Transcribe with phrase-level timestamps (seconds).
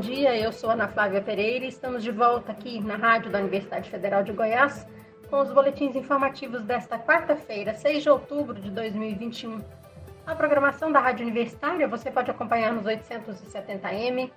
[0.00, 0.36] dia.
[0.36, 4.24] Eu sou Ana Flávia Pereira e estamos de volta aqui na rádio da Universidade Federal
[4.24, 4.86] de Goiás
[5.28, 9.60] com os boletins informativos desta quarta-feira, 6 de outubro de 2021.
[10.26, 14.30] A programação da Rádio Universitária você pode acompanhar nos 870m,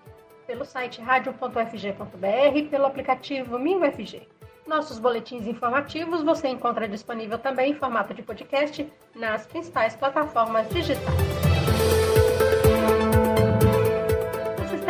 [0.45, 4.27] pelo site radio.fg.br e pelo aplicativo MingoFG.
[4.67, 12.02] Nossos boletins informativos você encontra disponível também em formato de podcast nas principais plataformas digitais.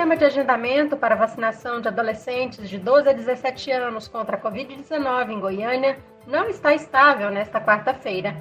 [0.04, 5.30] Sistema de agendamento para vacinação de adolescentes de 12 a 17 anos contra a Covid-19
[5.30, 8.36] em Goiânia não está estável nesta quarta-feira.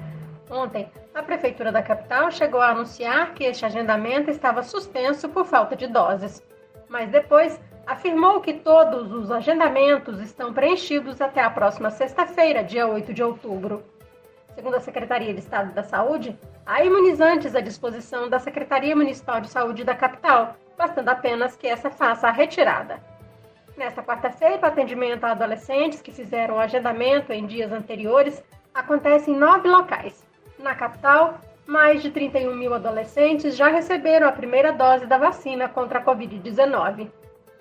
[0.49, 5.73] Ontem, a Prefeitura da capital chegou a anunciar que este agendamento estava suspenso por falta
[5.73, 6.43] de doses,
[6.89, 13.13] mas depois afirmou que todos os agendamentos estão preenchidos até a próxima sexta-feira, dia 8
[13.13, 13.81] de outubro.
[14.53, 19.47] Segundo a Secretaria de Estado da Saúde, há imunizantes à disposição da Secretaria Municipal de
[19.47, 22.99] Saúde da capital bastando apenas que essa faça a retirada.
[23.75, 29.35] Nesta quarta-feira, o atendimento a adolescentes que fizeram o agendamento em dias anteriores acontece em
[29.35, 30.25] nove locais.
[30.59, 35.99] Na capital, mais de 31 mil adolescentes já receberam a primeira dose da vacina contra
[35.99, 37.09] a Covid-19.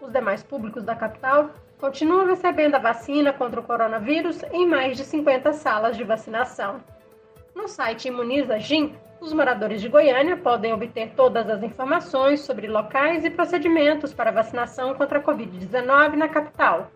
[0.00, 1.50] Os demais públicos da capital
[1.80, 6.80] continuam recebendo a vacina contra o coronavírus em mais de 50 salas de vacinação.
[7.54, 13.24] No site Imuniza Gin, os moradores de Goiânia podem obter todas as informações sobre locais
[13.24, 16.90] e procedimentos para vacinação contra a Covid-19 na capital.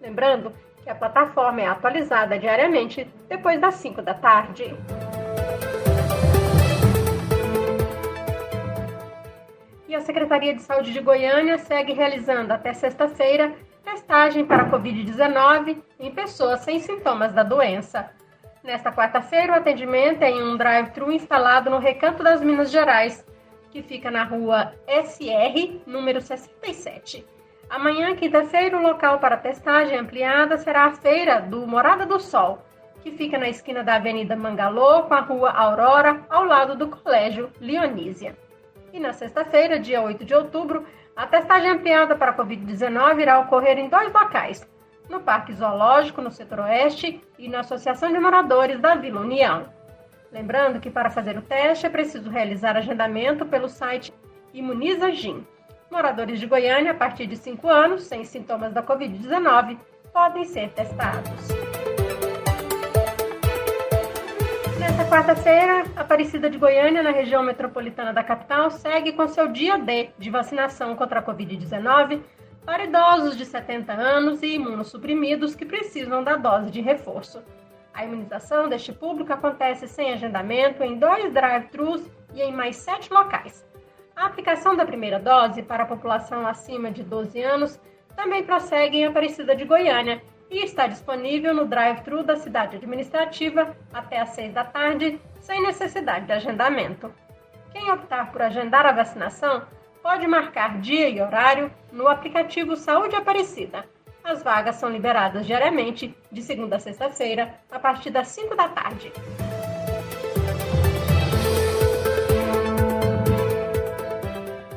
[0.00, 4.74] Lembrando que a plataforma é atualizada diariamente depois das 5 da tarde.
[9.86, 13.54] E a Secretaria de Saúde de Goiânia segue realizando até sexta-feira
[13.84, 18.10] testagem para a Covid-19 em pessoas sem sintomas da doença.
[18.66, 23.24] Nesta quarta-feira, o atendimento é em um drive-thru instalado no Recanto das Minas Gerais,
[23.70, 27.24] que fica na rua SR, número 67.
[27.70, 32.60] Amanhã, quinta-feira, o local para testagem ampliada será a feira do Morada do Sol,
[33.04, 37.52] que fica na esquina da Avenida Mangalô com a rua Aurora, ao lado do Colégio
[37.60, 38.36] Leonísia.
[38.92, 40.84] E na sexta-feira, dia 8 de outubro,
[41.14, 44.68] a testagem ampliada para a Covid-19 irá ocorrer em dois locais,
[45.08, 49.66] no Parque Zoológico, no setor oeste, e na Associação de Moradores da Vila União.
[50.32, 54.12] Lembrando que para fazer o teste é preciso realizar agendamento pelo site
[54.52, 55.46] Imuniza Gin.
[55.90, 59.78] Moradores de Goiânia a partir de 5 anos, sem sintomas da Covid-19,
[60.12, 61.48] podem ser testados.
[64.78, 70.10] Nesta quarta-feira, Aparecida de Goiânia, na região metropolitana da capital, segue com seu dia D
[70.18, 72.20] de vacinação contra a Covid-19
[72.66, 77.40] para idosos de 70 anos e imunossuprimidos que precisam da dose de reforço.
[77.94, 83.64] A imunização deste público acontece sem agendamento em dois drive-thrus e em mais sete locais.
[84.16, 87.80] A aplicação da primeira dose para a população acima de 12 anos
[88.16, 94.20] também prossegue em Aparecida de Goiânia e está disponível no drive-thru da cidade administrativa até
[94.20, 97.12] às 6 da tarde, sem necessidade de agendamento.
[97.70, 99.62] Quem optar por agendar a vacinação
[100.06, 103.84] pode marcar dia e horário no aplicativo Saúde Aparecida.
[104.22, 109.12] As vagas são liberadas diariamente, de segunda a sexta-feira, a partir das 5 da tarde.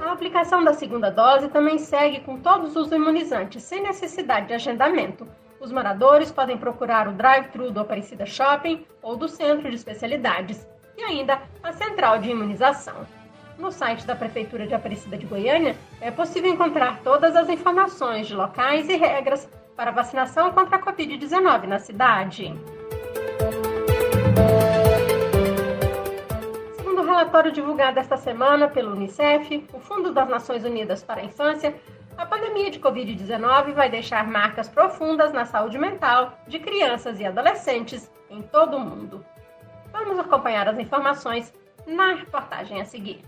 [0.01, 5.27] A aplicação da segunda dose também segue com todos os imunizantes, sem necessidade de agendamento.
[5.59, 10.67] Os moradores podem procurar o drive-thru do Aparecida Shopping ou do Centro de Especialidades
[10.97, 13.18] e ainda a central de imunização.
[13.59, 18.33] No site da Prefeitura de Aparecida de Goiânia é possível encontrar todas as informações de
[18.33, 22.57] locais e regras para vacinação contra a Covid-19 na cidade.
[26.77, 31.25] Segundo o relatório divulgado esta semana pelo Unicef, o Fundo das Nações Unidas para a
[31.25, 31.75] Infância,
[32.17, 38.09] a pandemia de Covid-19 vai deixar marcas profundas na saúde mental de crianças e adolescentes
[38.29, 39.25] em todo o mundo.
[39.91, 41.53] Vamos acompanhar as informações
[41.85, 43.21] na reportagem a seguir.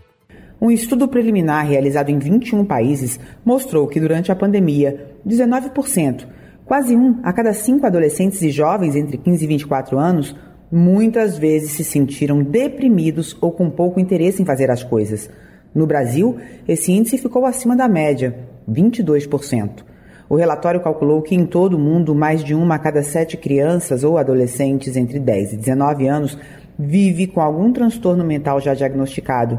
[0.62, 6.24] Um estudo preliminar realizado em 21 países mostrou que durante a pandemia, 19%,
[6.64, 10.36] quase um a cada cinco adolescentes e jovens entre 15 e 24 anos,
[10.70, 15.28] muitas vezes se sentiram deprimidos ou com pouco interesse em fazer as coisas.
[15.74, 16.36] No Brasil,
[16.68, 18.32] esse índice ficou acima da média,
[18.70, 19.82] 22%.
[20.28, 24.04] O relatório calculou que em todo o mundo, mais de uma a cada sete crianças
[24.04, 26.38] ou adolescentes entre 10 e 19 anos
[26.78, 29.58] vive com algum transtorno mental já diagnosticado.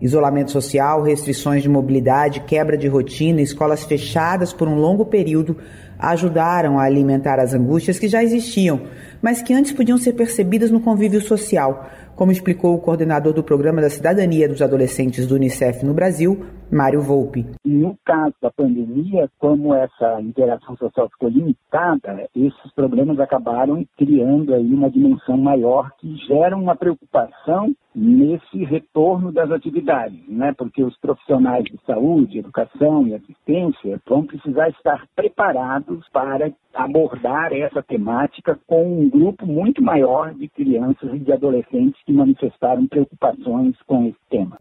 [0.00, 5.56] Isolamento social, restrições de mobilidade, quebra de rotina, escolas fechadas por um longo período
[5.98, 8.82] ajudaram a alimentar as angústias que já existiam,
[9.20, 13.80] mas que antes podiam ser percebidas no convívio social, como explicou o coordenador do Programa
[13.80, 17.46] da Cidadania dos Adolescentes do Unicef no Brasil, Mário Volpe.
[17.64, 24.72] No caso da pandemia, como essa interação social ficou limitada, esses problemas acabaram criando aí
[24.72, 30.54] uma dimensão maior que gera uma preocupação nesse retorno das atividades, né?
[30.56, 37.82] Porque os profissionais de saúde, educação e assistência vão precisar estar preparados para abordar essa
[37.82, 44.06] temática com um grupo muito maior de crianças e de adolescentes que manifestaram preocupações com
[44.06, 44.58] esse tema.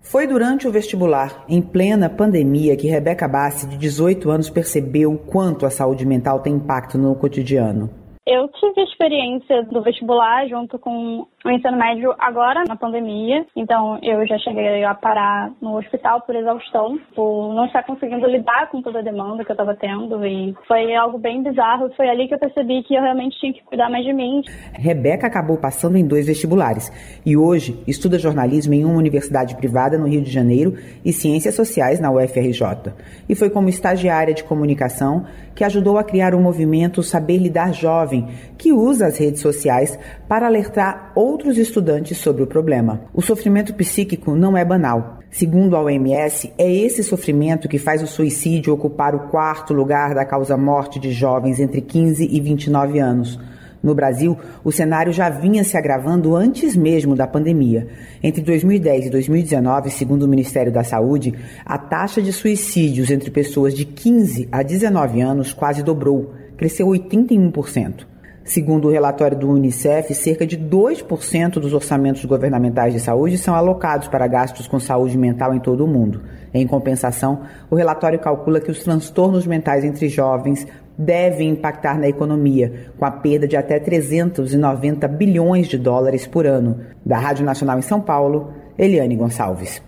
[0.00, 5.66] Foi durante o vestibular, em plena pandemia, que Rebeca Bassi, de 18 anos, percebeu quanto
[5.66, 7.90] a saúde mental tem impacto no cotidiano.
[8.26, 14.00] Eu tive a experiência do vestibular junto com o ensino médio agora na pandemia, então
[14.02, 18.82] eu já cheguei a parar no hospital por exaustão, por não estar conseguindo lidar com
[18.82, 21.88] toda a demanda que eu estava tendo e foi algo bem bizarro.
[21.96, 24.42] Foi ali que eu percebi que eu realmente tinha que cuidar mais de mim.
[24.72, 26.90] Rebeca acabou passando em dois vestibulares
[27.24, 30.74] e hoje estuda jornalismo em uma universidade privada no Rio de Janeiro
[31.04, 32.92] e ciências sociais na UFRJ.
[33.28, 38.15] E foi como estagiária de comunicação que ajudou a criar o movimento Saber Lidar Jovem,
[38.56, 39.98] que usa as redes sociais
[40.28, 43.00] para alertar outros estudantes sobre o problema.
[43.12, 45.18] O sofrimento psíquico não é banal.
[45.30, 50.24] Segundo a OMS, é esse sofrimento que faz o suicídio ocupar o quarto lugar da
[50.24, 53.38] causa-morte de jovens entre 15 e 29 anos.
[53.82, 57.86] No Brasil, o cenário já vinha se agravando antes mesmo da pandemia.
[58.22, 61.34] Entre 2010 e 2019, segundo o Ministério da Saúde,
[61.64, 68.06] a taxa de suicídios entre pessoas de 15 a 19 anos quase dobrou, cresceu 81%.
[68.46, 74.06] Segundo o relatório do Unicef, cerca de 2% dos orçamentos governamentais de saúde são alocados
[74.06, 76.22] para gastos com saúde mental em todo o mundo.
[76.54, 80.64] Em compensação, o relatório calcula que os transtornos mentais entre jovens
[80.96, 86.78] devem impactar na economia, com a perda de até 390 bilhões de dólares por ano.
[87.04, 89.82] Da Rádio Nacional em São Paulo, Eliane Gonçalves.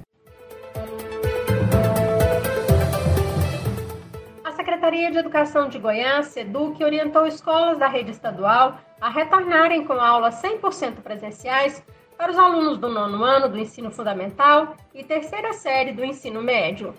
[4.99, 10.43] Secretaria de Educação de Goiás, SEDUC, orientou escolas da rede estadual a retornarem com aulas
[10.43, 11.85] 100% presenciais
[12.17, 16.93] para os alunos do nono ano do ensino fundamental e terceira série do ensino médio.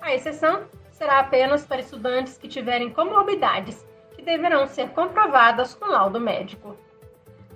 [0.00, 3.86] A exceção será apenas para estudantes que tiverem comorbidades,
[4.16, 6.76] que deverão ser comprovadas com laudo médico.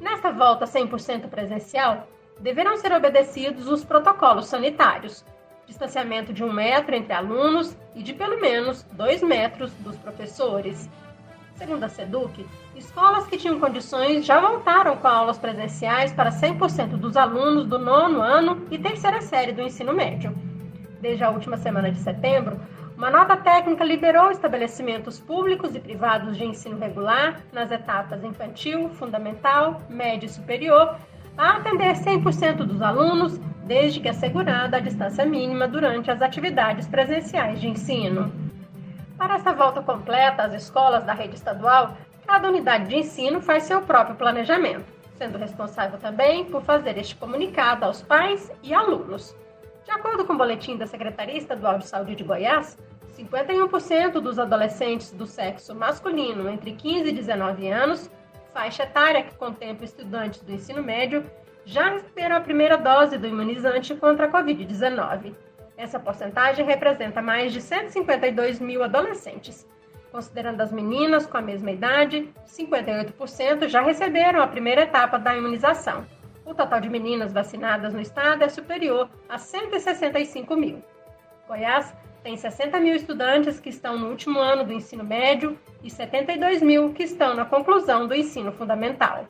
[0.00, 2.06] Nesta volta 100% presencial,
[2.38, 5.24] deverão ser obedecidos os protocolos sanitários,
[5.68, 10.88] distanciamento de um metro entre alunos e de pelo menos dois metros dos professores.
[11.54, 17.16] Segundo a SEDUC, escolas que tinham condições já voltaram com aulas presenciais para 100% dos
[17.16, 20.34] alunos do nono ano e terceira série do ensino médio.
[21.00, 22.58] Desde a última semana de setembro,
[22.96, 29.82] uma nota técnica liberou estabelecimentos públicos e privados de ensino regular nas etapas infantil, fundamental,
[29.88, 30.96] médio e superior
[31.36, 37.60] a atender 100% dos alunos, desde que assegurada a distância mínima durante as atividades presenciais
[37.60, 38.32] de ensino.
[39.18, 41.94] Para essa volta completa às escolas da rede estadual,
[42.26, 44.86] cada unidade de ensino faz seu próprio planejamento,
[45.18, 49.36] sendo responsável também por fazer este comunicado aos pais e alunos.
[49.84, 52.78] De acordo com o boletim da Secretaria Estadual de Saúde de Goiás,
[53.18, 58.10] 51% dos adolescentes do sexo masculino entre 15 e 19 anos,
[58.54, 61.22] faixa etária que contempla estudantes do ensino médio,
[61.68, 65.34] já receberam a primeira dose do imunizante contra a Covid-19.
[65.76, 69.68] Essa porcentagem representa mais de 152 mil adolescentes.
[70.10, 76.06] Considerando as meninas com a mesma idade, 58% já receberam a primeira etapa da imunização.
[76.46, 80.82] O total de meninas vacinadas no estado é superior a 165 mil.
[81.46, 86.62] Goiás tem 60 mil estudantes que estão no último ano do ensino médio e 72
[86.62, 89.26] mil que estão na conclusão do ensino fundamental.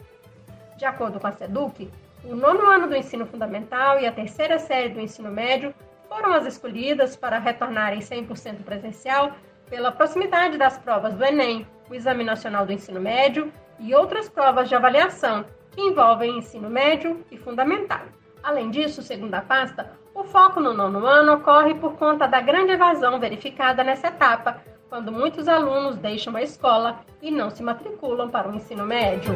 [0.76, 1.90] De acordo com a SEDUC,
[2.24, 5.74] o nono ano do ensino fundamental e a terceira série do ensino médio
[6.08, 9.32] foram as escolhidas para retornarem 100% presencial
[9.68, 14.68] pela proximidade das provas do Enem, o Exame Nacional do Ensino Médio e outras provas
[14.68, 18.00] de avaliação que envolvem ensino médio e fundamental.
[18.42, 22.72] Além disso, segundo a pasta, o foco no nono ano ocorre por conta da grande
[22.72, 28.48] evasão verificada nessa etapa, quando muitos alunos deixam a escola e não se matriculam para
[28.48, 29.34] o ensino médio.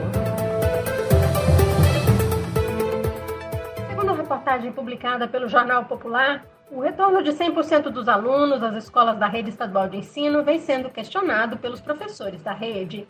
[4.42, 9.50] Reportagem publicada pelo Jornal Popular, o retorno de 100% dos alunos às escolas da rede
[9.50, 13.06] estadual de ensino vem sendo questionado pelos professores da rede.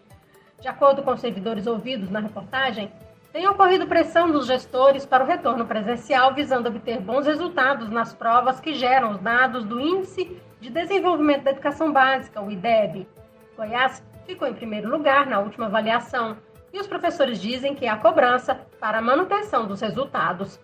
[0.60, 2.92] De acordo com os servidores ouvidos na reportagem,
[3.32, 8.60] tem ocorrido pressão dos gestores para o retorno presencial, visando obter bons resultados nas provas
[8.60, 13.08] que geram os dados do Índice de Desenvolvimento da Educação Básica, o IDEB.
[13.56, 16.36] Goiás ficou em primeiro lugar na última avaliação,
[16.74, 20.60] e os professores dizem que há cobrança para a manutenção dos resultados.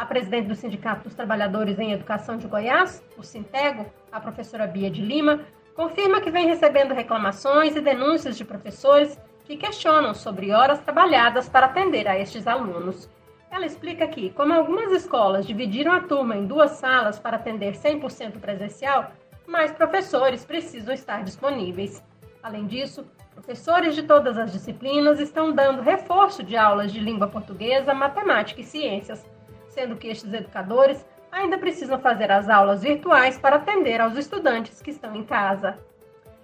[0.00, 4.90] A presidente do Sindicato dos Trabalhadores em Educação de Goiás, o Sintego, a professora Bia
[4.90, 5.40] de Lima,
[5.76, 11.66] confirma que vem recebendo reclamações e denúncias de professores que questionam sobre horas trabalhadas para
[11.66, 13.10] atender a estes alunos.
[13.50, 18.40] Ela explica que, como algumas escolas dividiram a turma em duas salas para atender 100%
[18.40, 19.12] presencial,
[19.46, 22.02] mais professores precisam estar disponíveis.
[22.42, 23.04] Além disso,
[23.34, 28.64] professores de todas as disciplinas estão dando reforço de aulas de língua portuguesa, matemática e
[28.64, 29.28] ciências,
[29.70, 34.90] sendo que estes educadores ainda precisam fazer as aulas virtuais para atender aos estudantes que
[34.90, 35.78] estão em casa.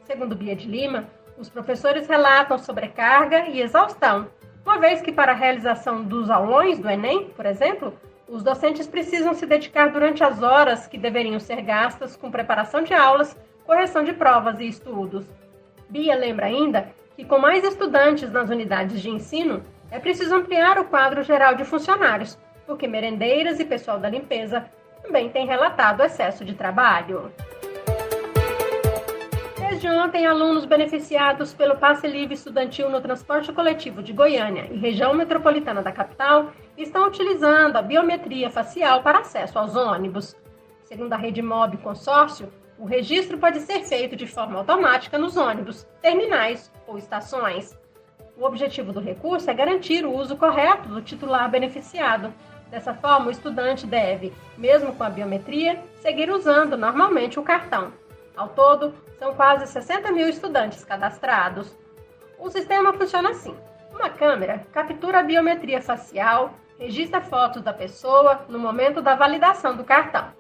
[0.05, 1.05] Segundo Bia de Lima,
[1.37, 4.29] os professores relatam sobrecarga e exaustão,
[4.65, 7.97] uma vez que para a realização dos aulões do Enem, por exemplo,
[8.29, 12.93] os docentes precisam se dedicar durante as horas que deveriam ser gastas com preparação de
[12.93, 15.25] aulas, correção de provas e estudos.
[15.89, 20.87] Bia lembra ainda que, com mais estudantes nas unidades de ensino, é preciso ampliar o
[20.87, 22.37] quadro geral de funcionários,
[22.67, 24.69] porque merendeiras e pessoal da limpeza
[25.03, 27.33] também têm relatado excesso de trabalho.
[29.57, 35.13] Desde ontem, alunos beneficiados pelo passe livre estudantil no transporte coletivo de Goiânia e região
[35.13, 40.37] metropolitana da capital estão utilizando a biometria facial para acesso aos ônibus.
[40.83, 45.87] Segundo a Rede Mob Consórcio, o registro pode ser feito de forma automática nos ônibus,
[46.01, 47.77] terminais ou estações.
[48.39, 52.33] O objetivo do recurso é garantir o uso correto do titular beneficiado.
[52.69, 57.93] Dessa forma, o estudante deve, mesmo com a biometria, seguir usando normalmente o cartão.
[58.37, 61.77] Ao todo, são quase 60 mil estudantes cadastrados.
[62.39, 63.57] O sistema funciona assim:
[63.91, 69.85] uma câmera captura a biometria facial, registra fotos da pessoa no momento da validação do
[69.85, 70.33] cartão.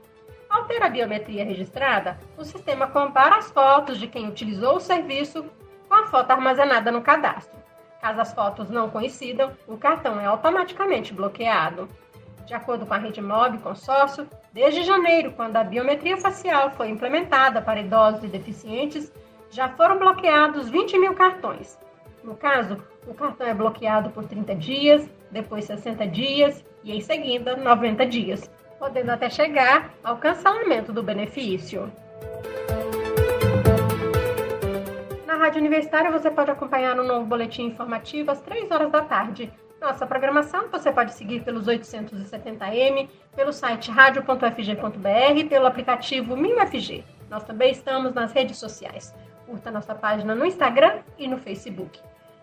[0.49, 5.45] Ao ter a biometria registrada, o sistema compara as fotos de quem utilizou o serviço
[5.88, 7.59] com a foto armazenada no cadastro.
[8.00, 11.88] Caso as fotos não coincidam, o cartão é automaticamente bloqueado.
[12.46, 17.60] De acordo com a Rede Mob Consórcio, desde janeiro, quando a biometria facial foi implementada
[17.60, 19.12] para idosos e deficientes,
[19.50, 21.76] já foram bloqueados 20 mil cartões.
[22.22, 27.56] No caso, o cartão é bloqueado por 30 dias, depois 60 dias e, em seguida,
[27.56, 28.48] 90 dias,
[28.78, 31.92] podendo até chegar ao cancelamento do benefício.
[35.26, 39.52] Na Rádio Universitária você pode acompanhar um novo boletim informativo às 3 horas da tarde
[39.80, 47.04] nossa programação você pode seguir pelos 870M, pelo site radio.fg.br, pelo aplicativo MinUFG.
[47.28, 49.14] Nós também estamos nas redes sociais.
[49.47, 52.00] Curta nossa página no Instagram e no Facebook.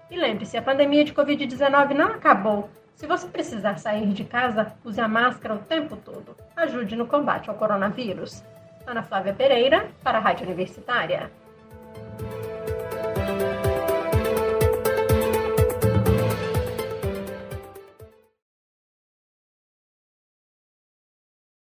[0.10, 2.70] E lembre-se, a pandemia de Covid-19 não acabou.
[2.96, 6.36] Se você precisar sair de casa, use a máscara o tempo todo.
[6.56, 8.44] Ajude no combate ao coronavírus.
[8.86, 11.32] Ana Flávia Pereira, para a Rádio Universitária.